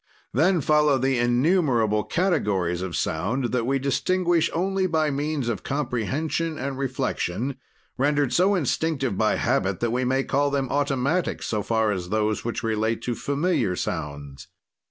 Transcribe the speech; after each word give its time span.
"Then 0.33 0.61
follow 0.61 0.97
the 0.97 1.19
innumerable 1.19 2.03
categories 2.03 2.81
of 2.81 2.95
sound 2.95 3.51
that 3.51 3.65
we 3.67 3.77
distinguish 3.77 4.49
only 4.51 4.87
by 4.87 5.11
means 5.11 5.47
of 5.47 5.61
comprehension 5.61 6.57
and 6.57 6.75
reflection, 6.75 7.57
rendered 7.99 8.33
so 8.33 8.55
instinctive 8.55 9.15
by 9.15 9.35
habit 9.35 9.79
that 9.79 9.91
we 9.91 10.03
may 10.03 10.23
call 10.23 10.49
them 10.49 10.69
automatic, 10.69 11.43
so 11.43 11.61
far 11.61 11.91
as 11.91 12.09
those 12.09 12.43
which 12.43 12.63
relate 12.63 13.03
to 13.03 13.13
familiar 13.13 13.75
sounds. 13.75 14.47